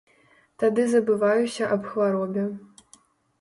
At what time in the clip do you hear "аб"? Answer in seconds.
1.75-1.85